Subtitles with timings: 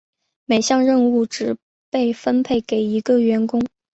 [0.45, 1.55] 每项任务只
[1.91, 3.61] 被分配给一个员工。